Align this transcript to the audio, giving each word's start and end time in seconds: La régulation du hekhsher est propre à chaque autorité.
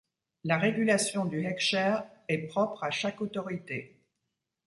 La 0.45 0.57
régulation 0.57 1.25
du 1.25 1.45
hekhsher 1.45 1.97
est 2.27 2.47
propre 2.47 2.83
à 2.83 2.89
chaque 2.89 3.21
autorité. 3.21 4.01